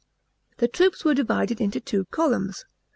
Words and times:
The 0.57 0.67
troops 0.67 1.05
were 1.05 1.13
divided 1.13 1.61
into 1.61 1.79
two 1.79 2.05
columns. 2.05 2.65